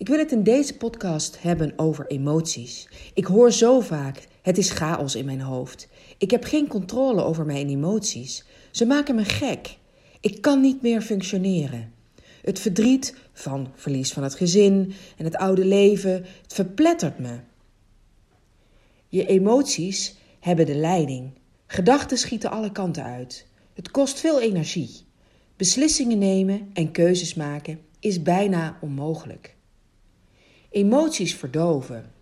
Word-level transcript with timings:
Ik 0.00 0.08
wil 0.08 0.18
het 0.18 0.32
in 0.32 0.42
deze 0.42 0.76
podcast 0.76 1.42
hebben 1.42 1.72
over 1.76 2.06
emoties. 2.06 2.88
Ik 3.14 3.24
hoor 3.24 3.52
zo 3.52 3.80
vaak: 3.80 4.26
het 4.42 4.58
is 4.58 4.70
chaos 4.70 5.14
in 5.14 5.24
mijn 5.24 5.40
hoofd. 5.40 5.88
Ik 6.18 6.30
heb 6.30 6.44
geen 6.44 6.68
controle 6.68 7.22
over 7.22 7.46
mijn 7.46 7.68
emoties. 7.68 8.44
Ze 8.70 8.86
maken 8.86 9.14
me 9.14 9.24
gek. 9.24 9.76
Ik 10.20 10.40
kan 10.40 10.60
niet 10.60 10.82
meer 10.82 11.02
functioneren. 11.02 11.92
Het 12.42 12.58
verdriet 12.58 13.14
van 13.32 13.72
verlies 13.74 14.12
van 14.12 14.22
het 14.22 14.34
gezin 14.34 14.92
en 15.16 15.24
het 15.24 15.36
oude 15.36 15.64
leven, 15.64 16.12
het 16.42 16.54
verplettert 16.54 17.18
me. 17.18 17.38
Je 19.08 19.26
emoties 19.26 20.16
hebben 20.38 20.66
de 20.66 20.76
leiding. 20.76 21.30
Gedachten 21.66 22.18
schieten 22.18 22.50
alle 22.50 22.72
kanten 22.72 23.04
uit. 23.04 23.46
Het 23.74 23.90
kost 23.90 24.20
veel 24.20 24.40
energie. 24.40 24.90
Beslissingen 25.56 26.18
nemen 26.18 26.70
en 26.72 26.90
keuzes 26.90 27.34
maken 27.34 27.80
is 27.98 28.22
bijna 28.22 28.78
onmogelijk. 28.80 29.58
Emoties 30.70 31.34
verdoven. 31.34 32.12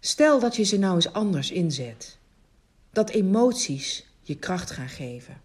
Stel 0.00 0.40
dat 0.40 0.56
je 0.56 0.62
ze 0.62 0.78
nou 0.78 0.94
eens 0.94 1.12
anders 1.12 1.50
inzet. 1.50 2.18
Dat 2.90 3.10
emoties 3.10 4.06
je 4.22 4.34
kracht 4.34 4.70
gaan 4.70 4.88
geven. 4.88 5.40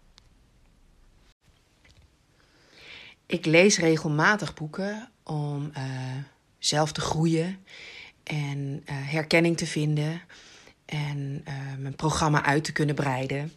Ik 3.26 3.46
lees 3.46 3.78
regelmatig 3.78 4.54
boeken 4.54 5.10
om 5.22 5.70
uh, 5.76 5.82
zelf 6.58 6.92
te 6.92 7.00
groeien 7.00 7.58
en 8.22 8.58
uh, 8.58 8.80
herkenning 8.86 9.56
te 9.56 9.66
vinden 9.66 10.22
en 10.84 11.44
uh, 11.48 11.54
mijn 11.78 11.96
programma 11.96 12.44
uit 12.44 12.64
te 12.64 12.72
kunnen 12.72 12.94
breiden. 12.94 13.52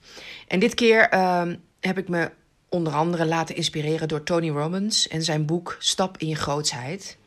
En 0.47 0.59
dit 0.59 0.73
keer 0.73 1.09
ehm, 1.09 1.55
heb 1.79 1.97
ik 1.97 2.09
me 2.09 2.31
onder 2.69 2.93
andere 2.93 3.25
laten 3.25 3.55
inspireren 3.55 4.07
door 4.07 4.23
Tony 4.23 4.49
Robbins 4.49 5.07
en 5.07 5.23
zijn 5.23 5.45
boek 5.45 5.75
Stap 5.79 6.17
in 6.17 6.27
je 6.27 6.35
grootsheid. 6.35 7.17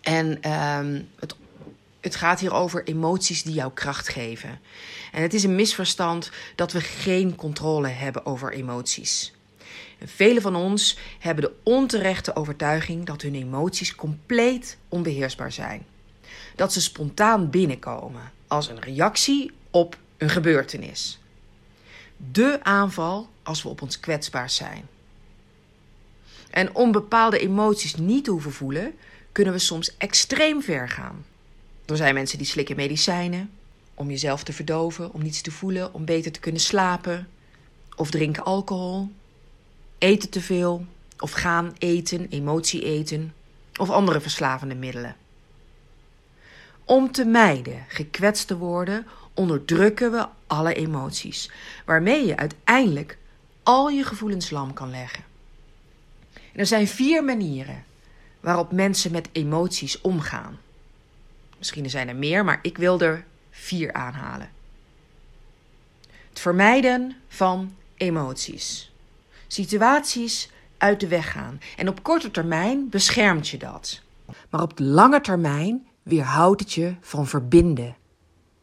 En 0.00 0.42
ehm, 0.42 1.02
het, 1.18 1.34
het 2.00 2.16
gaat 2.16 2.40
hier 2.40 2.52
over 2.52 2.84
emoties 2.84 3.42
die 3.42 3.54
jou 3.54 3.72
kracht 3.72 4.08
geven. 4.08 4.60
En 5.12 5.22
het 5.22 5.34
is 5.34 5.44
een 5.44 5.54
misverstand 5.54 6.30
dat 6.54 6.72
we 6.72 6.80
geen 6.80 7.34
controle 7.34 7.88
hebben 7.88 8.26
over 8.26 8.52
emoties. 8.52 9.32
Velen 10.04 10.42
van 10.42 10.56
ons 10.56 10.98
hebben 11.18 11.44
de 11.44 11.54
onterechte 11.62 12.36
overtuiging 12.36 13.06
dat 13.06 13.22
hun 13.22 13.34
emoties 13.34 13.94
compleet 13.94 14.76
onbeheersbaar 14.88 15.52
zijn. 15.52 15.86
Dat 16.56 16.72
ze 16.72 16.80
spontaan 16.80 17.50
binnenkomen 17.50 18.32
als 18.46 18.68
een 18.68 18.80
reactie 18.80 19.50
op 19.70 19.96
een 20.16 20.30
gebeurtenis. 20.30 21.20
De 22.32 22.58
aanval 22.62 23.28
als 23.42 23.62
we 23.62 23.68
op 23.68 23.82
ons 23.82 24.00
kwetsbaar 24.00 24.50
zijn. 24.50 24.88
En 26.50 26.74
om 26.74 26.92
bepaalde 26.92 27.38
emoties 27.38 27.96
niet 27.96 28.24
te 28.24 28.30
hoeven 28.30 28.52
voelen, 28.52 28.94
kunnen 29.32 29.52
we 29.52 29.58
soms 29.58 29.96
extreem 29.96 30.62
ver 30.62 30.88
gaan. 30.88 31.24
Er 31.86 31.96
zijn 31.96 32.14
mensen 32.14 32.38
die 32.38 32.46
slikken 32.46 32.76
medicijnen 32.76 33.50
om 33.94 34.10
jezelf 34.10 34.42
te 34.42 34.52
verdoven, 34.52 35.12
om 35.12 35.22
niets 35.22 35.40
te 35.40 35.50
voelen, 35.50 35.94
om 35.94 36.04
beter 36.04 36.32
te 36.32 36.40
kunnen 36.40 36.60
slapen, 36.60 37.28
of 37.96 38.10
drinken 38.10 38.44
alcohol, 38.44 39.10
eten 39.98 40.30
te 40.30 40.40
veel, 40.40 40.86
of 41.18 41.32
gaan 41.32 41.74
eten, 41.78 42.28
emotie 42.28 42.84
eten, 42.84 43.34
of 43.76 43.90
andere 43.90 44.20
verslavende 44.20 44.74
middelen. 44.74 45.16
Om 46.84 47.12
te 47.12 47.24
mijden 47.24 47.84
gekwetst 47.88 48.46
te 48.46 48.56
worden, 48.56 49.06
onderdrukken 49.34 50.10
we 50.10 50.26
alle 50.46 50.74
emoties, 50.74 51.50
waarmee 51.84 52.26
je 52.26 52.36
uiteindelijk 52.36 53.18
al 53.62 53.88
je 53.88 54.04
gevoelens 54.04 54.50
lam 54.50 54.72
kan 54.72 54.90
leggen. 54.90 55.24
er 56.54 56.66
zijn 56.66 56.88
vier 56.88 57.24
manieren 57.24 57.84
waarop 58.40 58.72
mensen 58.72 59.12
met 59.12 59.28
emoties 59.32 60.00
omgaan. 60.00 60.58
Misschien 61.58 61.90
zijn 61.90 62.08
er 62.08 62.16
meer, 62.16 62.44
maar 62.44 62.58
ik 62.62 62.78
wil 62.78 63.00
er 63.00 63.24
vier 63.50 63.92
aanhalen. 63.92 64.50
Het 66.28 66.40
vermijden 66.40 67.16
van 67.28 67.74
emoties. 67.96 68.92
Situaties 69.46 70.50
uit 70.78 71.00
de 71.00 71.08
weg 71.08 71.32
gaan. 71.32 71.60
En 71.76 71.88
op 71.88 72.02
korte 72.02 72.30
termijn 72.30 72.88
beschermt 72.88 73.48
je 73.48 73.58
dat. 73.58 74.00
Maar 74.50 74.62
op 74.62 74.76
de 74.76 74.84
lange 74.84 75.20
termijn 75.20 75.86
weerhoudt 76.02 76.60
het 76.60 76.72
je 76.72 76.94
van 77.00 77.26
verbinden. 77.26 77.96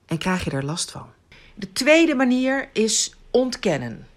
En 0.05 0.17
krijg 0.17 0.44
je 0.44 0.51
er 0.51 0.65
last 0.65 0.91
van. 0.91 1.07
De 1.53 1.71
tweede 1.73 2.15
manier 2.15 2.69
is 2.73 3.15
ontkennen. 3.31 4.07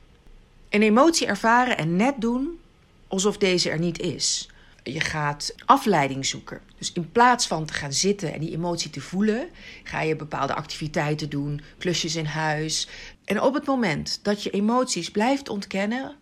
Een 0.69 0.83
emotie 0.83 1.27
ervaren 1.27 1.79
en 1.79 1.97
net 1.97 2.15
doen 2.19 2.61
alsof 3.09 3.37
deze 3.37 3.71
er 3.71 3.79
niet 3.79 4.01
is 4.01 4.50
je 4.83 5.01
gaat 5.01 5.55
afleiding 5.65 6.27
zoeken. 6.27 6.61
Dus 6.79 6.93
in 6.93 7.13
plaats 7.13 7.47
van 7.47 7.65
te 7.65 7.73
gaan 7.73 7.93
zitten 7.93 8.33
en 8.33 8.41
die 8.41 8.53
emotie 8.53 8.91
te 8.91 9.01
voelen, 9.01 9.49
ga 9.85 10.01
je 10.01 10.17
bepaalde 10.17 10.55
activiteiten 10.55 11.31
doen, 11.31 11.61
klusjes 11.79 12.17
in 12.17 12.25
huis. 12.25 12.89
En 13.25 13.41
op 13.41 13.55
het 13.55 13.67
moment 13.67 14.19
dat 14.23 14.43
je 14.43 14.51
emoties 14.51 15.11
blijft 15.11 15.49
ontkennen, 15.49 16.17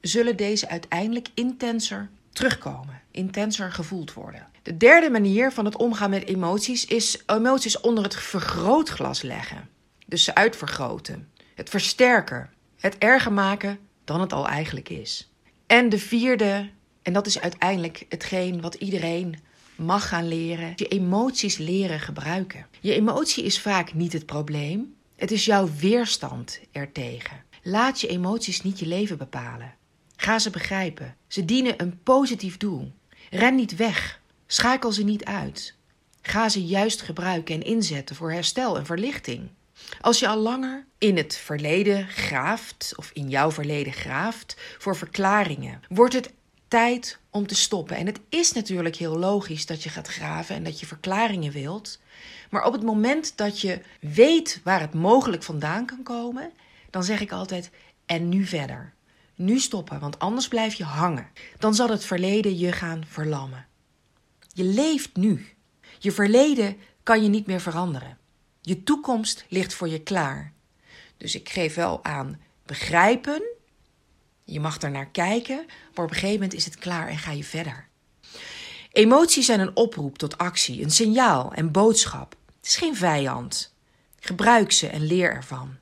zullen 0.00 0.36
deze 0.36 0.68
uiteindelijk 0.68 1.28
intenser 1.34 2.10
terugkomen, 2.32 3.00
intenser 3.10 3.72
gevoeld 3.72 4.12
worden. 4.12 4.46
De 4.62 4.76
derde 4.76 5.10
manier 5.10 5.52
van 5.52 5.64
het 5.64 5.76
omgaan 5.76 6.10
met 6.10 6.24
emoties 6.24 6.86
is 6.86 7.22
emoties 7.26 7.80
onder 7.80 8.04
het 8.04 8.14
vergrootglas 8.14 9.22
leggen. 9.22 9.68
Dus 10.06 10.24
ze 10.24 10.34
uitvergroten, 10.34 11.28
het 11.54 11.68
versterken, 11.68 12.50
het 12.78 12.98
erger 12.98 13.32
maken 13.32 13.78
dan 14.04 14.20
het 14.20 14.32
al 14.32 14.48
eigenlijk 14.48 14.88
is. 14.88 15.32
En 15.66 15.88
de 15.88 15.98
vierde 15.98 16.70
en 17.02 17.12
dat 17.12 17.26
is 17.26 17.40
uiteindelijk 17.40 18.06
hetgeen 18.08 18.60
wat 18.60 18.74
iedereen 18.74 19.36
mag 19.76 20.08
gaan 20.08 20.28
leren. 20.28 20.72
Je 20.76 20.88
emoties 20.88 21.56
leren 21.56 22.00
gebruiken. 22.00 22.66
Je 22.80 22.94
emotie 22.94 23.44
is 23.44 23.60
vaak 23.60 23.94
niet 23.94 24.12
het 24.12 24.26
probleem. 24.26 24.94
Het 25.16 25.30
is 25.30 25.44
jouw 25.44 25.68
weerstand 25.78 26.60
ertegen. 26.72 27.44
Laat 27.62 28.00
je 28.00 28.08
emoties 28.08 28.62
niet 28.62 28.78
je 28.78 28.86
leven 28.86 29.18
bepalen. 29.18 29.74
Ga 30.16 30.38
ze 30.38 30.50
begrijpen. 30.50 31.16
Ze 31.26 31.44
dienen 31.44 31.82
een 31.82 32.02
positief 32.02 32.56
doel. 32.56 32.92
Ren 33.30 33.54
niet 33.54 33.76
weg. 33.76 34.20
Schakel 34.46 34.92
ze 34.92 35.04
niet 35.04 35.24
uit. 35.24 35.74
Ga 36.22 36.48
ze 36.48 36.64
juist 36.64 37.02
gebruiken 37.02 37.54
en 37.54 37.62
inzetten 37.62 38.16
voor 38.16 38.32
herstel 38.32 38.78
en 38.78 38.86
verlichting. 38.86 39.48
Als 40.00 40.18
je 40.18 40.28
al 40.28 40.38
langer 40.38 40.86
in 40.98 41.16
het 41.16 41.36
verleden 41.36 42.08
graaft, 42.08 42.92
of 42.96 43.10
in 43.12 43.28
jouw 43.28 43.50
verleden 43.50 43.92
graaft, 43.92 44.56
voor 44.78 44.96
verklaringen, 44.96 45.80
wordt 45.88 46.14
het 46.14 46.32
tijd 46.72 47.18
om 47.30 47.46
te 47.46 47.54
stoppen. 47.54 47.96
En 47.96 48.06
het 48.06 48.20
is 48.28 48.52
natuurlijk 48.52 48.96
heel 48.96 49.18
logisch 49.18 49.66
dat 49.66 49.82
je 49.82 49.88
gaat 49.88 50.08
graven 50.08 50.56
en 50.56 50.64
dat 50.64 50.80
je 50.80 50.86
verklaringen 50.86 51.52
wilt. 51.52 52.00
Maar 52.50 52.64
op 52.64 52.72
het 52.72 52.82
moment 52.82 53.36
dat 53.36 53.60
je 53.60 53.80
weet 54.00 54.60
waar 54.64 54.80
het 54.80 54.94
mogelijk 54.94 55.42
vandaan 55.42 55.86
kan 55.86 56.02
komen, 56.02 56.52
dan 56.90 57.04
zeg 57.04 57.20
ik 57.20 57.32
altijd: 57.32 57.70
en 58.06 58.28
nu 58.28 58.44
verder. 58.44 58.94
Nu 59.34 59.58
stoppen, 59.58 60.00
want 60.00 60.18
anders 60.18 60.48
blijf 60.48 60.74
je 60.74 60.84
hangen. 60.84 61.30
Dan 61.58 61.74
zal 61.74 61.88
het 61.88 62.04
verleden 62.04 62.58
je 62.58 62.72
gaan 62.72 63.04
verlammen. 63.08 63.66
Je 64.52 64.64
leeft 64.64 65.16
nu. 65.16 65.46
Je 65.98 66.12
verleden 66.12 66.76
kan 67.02 67.22
je 67.22 67.28
niet 67.28 67.46
meer 67.46 67.60
veranderen. 67.60 68.18
Je 68.60 68.82
toekomst 68.82 69.44
ligt 69.48 69.74
voor 69.74 69.88
je 69.88 70.02
klaar. 70.02 70.52
Dus 71.16 71.34
ik 71.34 71.48
geef 71.48 71.74
wel 71.74 72.04
aan 72.04 72.40
begrijpen 72.66 73.42
je 74.44 74.60
mag 74.60 74.80
er 74.80 74.90
naar 74.90 75.10
kijken, 75.10 75.64
maar 75.94 76.04
op 76.04 76.10
een 76.10 76.16
gegeven 76.16 76.32
moment 76.32 76.54
is 76.54 76.64
het 76.64 76.76
klaar 76.76 77.08
en 77.08 77.18
ga 77.18 77.30
je 77.30 77.44
verder. 77.44 77.88
Emoties 78.92 79.46
zijn 79.46 79.60
een 79.60 79.76
oproep 79.76 80.18
tot 80.18 80.38
actie, 80.38 80.82
een 80.82 80.90
signaal 80.90 81.52
en 81.52 81.70
boodschap. 81.70 82.36
Het 82.56 82.66
is 82.66 82.76
geen 82.76 82.96
vijand. 82.96 83.74
Gebruik 84.20 84.72
ze 84.72 84.86
en 84.86 85.06
leer 85.06 85.32
ervan. 85.32 85.76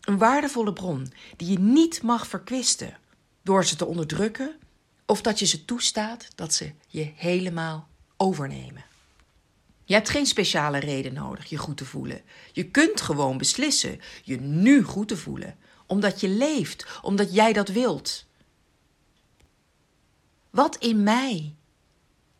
Een 0.00 0.18
waardevolle 0.18 0.72
bron 0.72 1.12
die 1.36 1.50
je 1.50 1.58
niet 1.58 2.02
mag 2.02 2.26
verkwisten 2.26 2.98
door 3.42 3.64
ze 3.64 3.76
te 3.76 3.86
onderdrukken 3.86 4.56
of 5.06 5.22
dat 5.22 5.38
je 5.38 5.46
ze 5.46 5.64
toestaat 5.64 6.28
dat 6.34 6.54
ze 6.54 6.72
je 6.86 7.12
helemaal 7.14 7.88
overnemen. 8.16 8.84
Je 9.84 9.94
hebt 9.94 10.08
geen 10.08 10.26
speciale 10.26 10.78
reden 10.78 11.14
nodig 11.14 11.44
je 11.44 11.56
goed 11.56 11.76
te 11.76 11.84
voelen. 11.84 12.22
Je 12.52 12.70
kunt 12.70 13.00
gewoon 13.00 13.38
beslissen 13.38 14.00
je 14.22 14.40
nu 14.40 14.82
goed 14.82 15.08
te 15.08 15.16
voelen 15.16 15.56
omdat 15.94 16.20
je 16.20 16.28
leeft, 16.28 16.86
omdat 17.02 17.34
jij 17.34 17.52
dat 17.52 17.68
wilt. 17.68 18.24
Wat 20.50 20.76
in 20.76 21.02
mij 21.02 21.54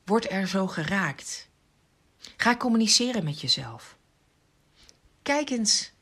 wordt 0.04 0.30
er 0.30 0.48
zo 0.48 0.66
geraakt? 0.66 1.48
Ga 2.36 2.56
communiceren 2.56 3.24
met 3.24 3.40
jezelf. 3.40 3.96
Kijk 5.22 5.50
eens 5.50 5.92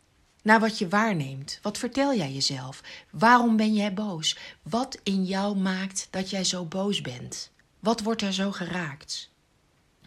naar 0.42 0.60
wat 0.60 0.78
je 0.78 0.88
waarneemt. 0.88 1.58
Wat 1.62 1.78
vertel 1.78 2.14
jij 2.14 2.32
jezelf? 2.32 2.82
Waarom 3.10 3.56
ben 3.56 3.74
jij 3.74 3.94
boos? 3.94 4.38
Wat 4.62 4.98
in 5.02 5.24
jou 5.24 5.56
maakt 5.56 6.08
dat 6.10 6.30
jij 6.30 6.44
zo 6.44 6.64
boos 6.64 7.00
bent? 7.00 7.50
Wat 7.78 8.00
wordt 8.00 8.22
er 8.22 8.32
zo 8.32 8.52
geraakt? 8.52 9.30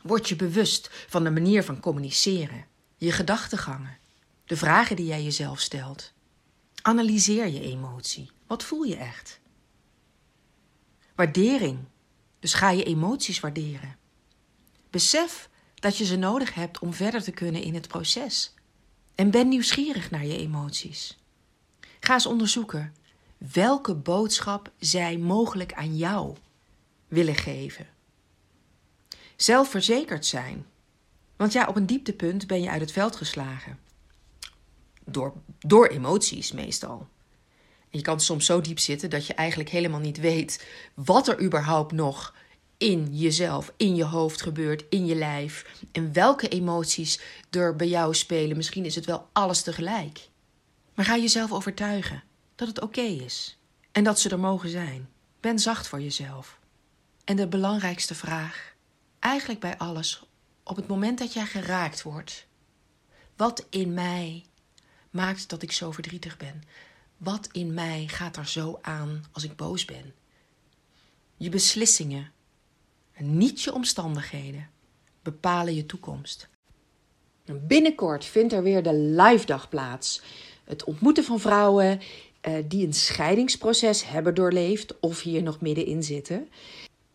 Word 0.02 0.30
je 0.30 0.36
bewust 0.36 0.90
van 1.08 1.24
de 1.24 1.32
manier 1.32 1.64
van 1.64 1.80
communiceren, 1.80 2.66
je 2.98 3.12
gedachtegangen, 3.12 3.98
de 4.46 4.58
vragen 4.58 4.96
die 4.96 5.06
jij 5.06 5.24
jezelf 5.24 5.60
stelt? 5.60 6.14
Analyseer 6.88 7.48
je 7.48 7.62
emotie. 7.62 8.30
Wat 8.48 8.64
voel 8.64 8.84
je 8.84 8.96
echt? 8.96 9.40
Waardering. 11.16 11.80
Dus 12.40 12.54
ga 12.54 12.70
je 12.70 12.84
emoties 12.84 13.40
waarderen. 13.40 13.98
Besef 14.90 15.50
dat 15.76 15.98
je 15.98 16.06
ze 16.06 16.16
nodig 16.16 16.54
hebt 16.54 16.80
om 16.80 16.94
verder 16.94 17.24
te 17.24 17.32
kunnen 17.32 17.62
in 17.62 17.74
het 17.74 17.88
proces. 17.88 18.54
En 19.16 19.32
ben 19.32 19.48
nieuwsgierig 19.48 20.12
naar 20.12 20.26
je 20.26 20.38
emoties. 20.38 21.18
Ga 22.00 22.14
eens 22.14 22.26
onderzoeken 22.26 22.96
welke 23.38 23.96
boodschap 23.96 24.72
zij 24.80 25.18
mogelijk 25.18 25.74
aan 25.74 25.98
jou 25.98 26.36
willen 27.08 27.36
geven. 27.36 27.88
Zelfverzekerd 29.36 30.26
zijn. 30.26 30.66
Want 31.36 31.54
ja, 31.54 31.68
op 31.68 31.76
een 31.76 31.86
dieptepunt 31.86 32.48
ben 32.48 32.62
je 32.62 32.70
uit 32.70 32.82
het 32.82 32.92
veld 32.92 33.16
geslagen. 33.16 33.80
Door, 35.06 35.34
door 35.60 35.88
emoties 35.88 36.52
meestal. 36.52 37.08
Je 37.90 38.02
kan 38.02 38.20
soms 38.20 38.46
zo 38.46 38.62
diep 38.62 38.80
zitten 38.80 39.10
dat 39.10 39.28
je 39.28 39.34
eigenlijk 39.34 39.70
helemaal 39.70 40.00
niet 40.00 40.20
weet 40.20 40.66
wat 40.94 41.28
er 41.28 41.42
überhaupt 41.42 41.92
nog 41.92 42.34
in 42.78 43.18
jezelf, 43.18 43.74
in 43.78 43.96
je 43.96 44.04
hoofd 44.04 44.42
gebeurt, 44.42 44.84
in 44.90 45.06
je 45.06 45.16
lijf. 45.16 45.66
En 45.92 46.14
welke 46.14 46.48
emoties 46.48 47.20
er 47.50 47.76
bij 47.76 47.88
jou 47.88 48.14
spelen. 48.14 48.58
Misschien 48.58 48.86
is 48.86 48.96
het 48.96 49.06
wel 49.06 49.28
alles 49.32 49.62
tegelijk. 49.62 50.30
Maar 50.94 51.06
ga 51.06 51.18
jezelf 51.18 51.52
overtuigen 51.52 52.24
dat 52.56 52.68
het 52.68 52.82
oké 52.82 53.02
is. 53.02 53.58
En 53.92 54.04
dat 54.04 54.20
ze 54.20 54.30
er 54.30 54.40
mogen 54.40 54.70
zijn. 54.70 55.10
Ben 55.40 55.60
zacht 55.60 55.88
voor 55.88 56.02
jezelf. 56.02 56.60
En 57.24 57.36
de 57.36 57.48
belangrijkste 57.48 58.16
vraag, 58.16 58.76
eigenlijk 59.20 59.60
bij 59.60 59.78
alles, 59.78 60.24
op 60.64 60.76
het 60.76 60.88
moment 60.88 61.20
dat 61.20 61.34
jij 61.34 61.46
geraakt 61.46 62.04
wordt. 62.04 62.48
Wat 63.36 63.66
in 63.70 63.94
mij 63.94 64.46
maakt 65.16 65.50
dat 65.50 65.62
ik 65.62 65.72
zo 65.72 65.92
verdrietig 65.92 66.38
ben? 66.38 66.64
Wat 67.18 67.50
in 67.52 67.74
mij 67.74 68.04
gaat 68.08 68.38
er 68.38 68.48
zo 68.48 68.80
aan 68.82 69.24
als 69.32 69.44
ik 69.44 69.56
boos 69.56 69.86
ben? 69.86 70.14
Je 71.38 71.50
beslissingen, 71.50 72.32
niet 73.18 73.62
je 73.62 73.74
omstandigheden, 73.74 74.70
bepalen 75.22 75.76
je 75.76 75.86
toekomst. 75.86 76.48
Binnenkort 77.46 78.26
vindt 78.26 78.54
er 78.54 78.64
weer 78.64 78.84
de 78.84 78.94
live 78.94 79.46
dag 79.46 79.70
plaats. 79.70 80.22
Het 80.64 80.84
ontmoeten 80.84 81.24
van 81.24 81.40
vrouwen 81.40 82.02
uh, 82.48 82.54
die 82.68 82.86
een 82.86 82.94
scheidingsproces 82.94 84.08
hebben 84.08 84.36
doorleefd 84.36 85.00
of 85.00 85.22
hier 85.22 85.44
nog 85.44 85.62
middenin 85.62 86.04
zitten. 86.04 86.50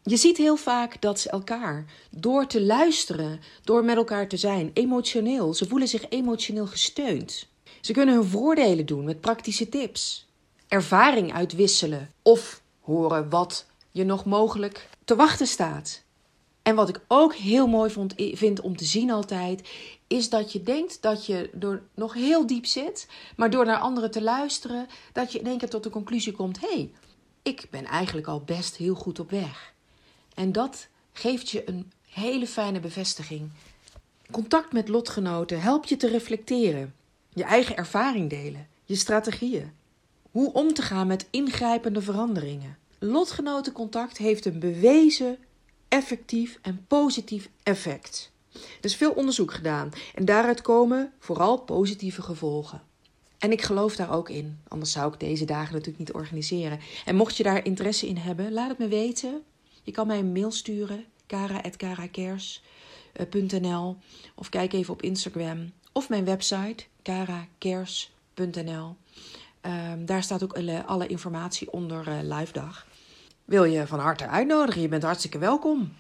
Je 0.02 0.16
ziet 0.16 0.36
heel 0.36 0.56
vaak 0.56 1.00
dat 1.00 1.20
ze 1.20 1.30
elkaar, 1.30 1.84
door 2.10 2.46
te 2.46 2.62
luisteren, 2.62 3.40
door 3.64 3.84
met 3.84 3.96
elkaar 3.96 4.28
te 4.28 4.36
zijn, 4.36 4.70
emotioneel, 4.74 5.54
ze 5.54 5.68
voelen 5.68 5.88
zich 5.88 6.08
emotioneel 6.08 6.66
gesteund. 6.66 7.48
Ze 7.80 7.92
kunnen 7.92 8.14
hun 8.14 8.24
voordelen 8.24 8.86
doen 8.86 9.04
met 9.04 9.20
praktische 9.20 9.68
tips, 9.68 10.26
ervaring 10.68 11.32
uitwisselen 11.32 12.10
of 12.22 12.62
horen 12.80 13.28
wat 13.28 13.66
je 13.90 14.04
nog 14.04 14.24
mogelijk 14.24 14.88
te 15.04 15.16
wachten 15.16 15.46
staat. 15.46 16.02
En 16.62 16.74
wat 16.74 16.88
ik 16.88 17.00
ook 17.06 17.34
heel 17.34 17.66
mooi 17.66 17.90
vond, 17.90 18.14
vind 18.16 18.60
om 18.60 18.76
te 18.76 18.84
zien 18.84 19.10
altijd, 19.10 19.68
is 20.06 20.28
dat 20.28 20.52
je 20.52 20.62
denkt 20.62 21.02
dat 21.02 21.26
je 21.26 21.50
door 21.52 21.82
nog 21.94 22.14
heel 22.14 22.46
diep 22.46 22.66
zit, 22.66 23.08
maar 23.36 23.50
door 23.50 23.64
naar 23.64 23.78
anderen 23.78 24.10
te 24.10 24.22
luisteren, 24.22 24.86
dat 25.12 25.32
je 25.32 25.38
in 25.38 25.46
één 25.46 25.58
keer 25.58 25.68
tot 25.68 25.82
de 25.82 25.90
conclusie 25.90 26.32
komt: 26.32 26.60
hé, 26.60 26.68
hey, 26.68 26.90
ik 27.42 27.66
ben 27.70 27.84
eigenlijk 27.84 28.26
al 28.26 28.40
best 28.40 28.76
heel 28.76 28.94
goed 28.94 29.18
op 29.18 29.30
weg. 29.30 29.72
En 30.34 30.52
dat 30.52 30.88
geeft 31.12 31.50
je 31.50 31.68
een 31.68 31.92
hele 32.08 32.46
fijne 32.46 32.80
bevestiging. 32.80 33.50
Contact 34.30 34.72
met 34.72 34.88
lotgenoten 34.88 35.60
helpt 35.60 35.88
je 35.88 35.96
te 35.96 36.08
reflecteren, 36.08 36.94
je 37.32 37.44
eigen 37.44 37.76
ervaring 37.76 38.30
delen, 38.30 38.68
je 38.84 38.94
strategieën, 38.94 39.72
hoe 40.30 40.52
om 40.52 40.74
te 40.74 40.82
gaan 40.82 41.06
met 41.06 41.26
ingrijpende 41.30 42.02
veranderingen. 42.02 42.78
Lotgenotencontact 42.98 44.18
heeft 44.18 44.44
een 44.44 44.58
bewezen 44.58 45.38
effectief 45.88 46.58
en 46.62 46.84
positief 46.86 47.50
effect. 47.62 48.32
Er 48.52 48.60
is 48.80 48.96
veel 48.96 49.12
onderzoek 49.12 49.52
gedaan 49.52 49.90
en 50.14 50.24
daaruit 50.24 50.60
komen 50.60 51.12
vooral 51.18 51.58
positieve 51.58 52.22
gevolgen. 52.22 52.82
En 53.38 53.52
ik 53.52 53.62
geloof 53.62 53.96
daar 53.96 54.12
ook 54.12 54.28
in, 54.28 54.58
anders 54.68 54.92
zou 54.92 55.12
ik 55.12 55.20
deze 55.20 55.44
dagen 55.44 55.72
natuurlijk 55.72 55.98
niet 55.98 56.12
organiseren. 56.12 56.80
En 57.04 57.16
mocht 57.16 57.36
je 57.36 57.42
daar 57.42 57.64
interesse 57.64 58.08
in 58.08 58.16
hebben, 58.16 58.52
laat 58.52 58.68
het 58.68 58.78
me 58.78 58.88
weten. 58.88 59.42
Je 59.82 59.92
kan 59.92 60.06
mij 60.06 60.18
een 60.18 60.32
mail 60.32 60.50
sturen, 60.50 61.04
kara.karakers.nl 61.26 63.96
of 64.34 64.48
kijk 64.48 64.72
even 64.72 64.92
op 64.92 65.02
Instagram 65.02 65.72
of 65.92 66.08
mijn 66.08 66.24
website, 66.24 66.84
karakers.nl. 67.02 68.96
Ehm, 69.60 70.04
daar 70.04 70.22
staat 70.22 70.42
ook 70.42 70.58
alle, 70.86 71.06
informatie 71.06 71.72
onder 71.72 72.08
uh, 72.08 72.36
live 72.38 72.52
dag 72.52 72.86
wil 73.50 73.64
je 73.64 73.86
van 73.86 73.98
harte 73.98 74.26
uitnodigen. 74.26 74.80
Je 74.80 74.88
bent 74.88 75.02
hartstikke 75.02 75.38
welkom. 75.38 75.92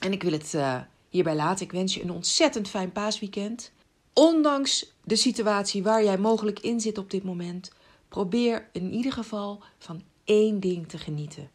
En 0.00 0.12
ik 0.12 0.22
wil 0.22 0.32
het 0.32 0.54
uh, 0.54 0.76
hierbij 1.08 1.34
laten. 1.34 1.64
Ik 1.64 1.72
wens 1.72 1.94
je 1.94 2.02
een 2.02 2.10
ontzettend 2.10 2.68
fijn 2.68 2.92
paasweekend. 2.92 3.72
Ondanks 4.12 4.92
de 5.04 5.16
situatie 5.16 5.82
waar 5.82 6.04
jij 6.04 6.18
mogelijk 6.18 6.60
in 6.60 6.80
zit 6.80 6.98
op 6.98 7.10
dit 7.10 7.24
moment, 7.24 7.70
probeer 8.08 8.68
in 8.72 8.92
ieder 8.92 9.12
geval 9.12 9.62
van 9.78 10.02
één 10.24 10.60
ding 10.60 10.88
te 10.88 10.98
genieten. 10.98 11.50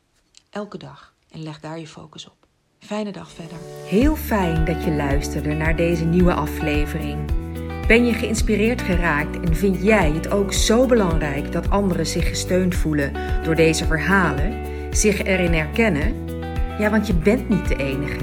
Elke 0.50 0.78
dag. 0.78 1.14
En 1.30 1.44
leg 1.44 1.60
daar 1.60 1.80
je 1.80 1.88
focus 1.88 2.26
op. 2.26 2.48
Fijne 2.80 3.12
dag 3.12 3.32
verder. 3.32 3.58
Heel 3.86 4.16
fijn 4.16 4.66
dat 4.66 4.84
je 4.84 4.92
luisterde 4.92 5.54
naar 5.54 5.76
deze 5.76 6.06
nieuwe 6.06 6.34
aflevering. 6.34 7.41
Ben 7.88 8.06
je 8.06 8.14
geïnspireerd 8.14 8.82
geraakt 8.82 9.40
en 9.40 9.56
vind 9.56 9.84
jij 9.84 10.12
het 10.12 10.32
ook 10.32 10.54
zo 10.54 10.86
belangrijk 10.86 11.52
dat 11.52 11.70
anderen 11.70 12.08
zich 12.08 12.28
gesteund 12.28 12.76
voelen 12.76 13.14
door 13.44 13.56
deze 13.56 13.86
verhalen? 13.86 14.70
zich 14.92 15.24
erin 15.24 15.54
herkennen? 15.54 16.14
Ja, 16.80 16.90
want 16.90 17.08
je 17.08 17.14
bent 17.14 17.50
niet 17.50 17.68
de 17.68 17.76
enige. 17.76 18.20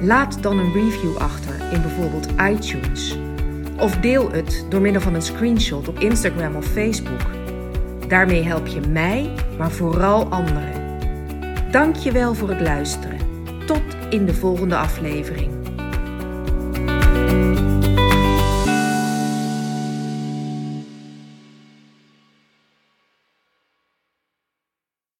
Laat 0.00 0.42
dan 0.42 0.58
een 0.58 0.72
review 0.72 1.16
achter 1.16 1.54
in 1.72 1.82
bijvoorbeeld 1.82 2.28
iTunes. 2.50 3.18
Of 3.78 3.96
deel 3.96 4.32
het 4.32 4.66
door 4.68 4.80
middel 4.80 5.02
van 5.02 5.14
een 5.14 5.22
screenshot 5.22 5.88
op 5.88 5.98
Instagram 5.98 6.56
of 6.56 6.66
Facebook. 6.66 7.20
Daarmee 8.08 8.42
help 8.42 8.66
je 8.66 8.80
mij, 8.80 9.30
maar 9.58 9.70
vooral 9.70 10.24
anderen. 10.24 10.82
Dank 11.70 11.96
je 11.96 12.12
wel 12.12 12.34
voor 12.34 12.48
het 12.48 12.60
luisteren. 12.60 13.18
Tot 13.66 13.82
in 14.10 14.24
de 14.26 14.34
volgende 14.34 14.76
aflevering. 14.76 15.63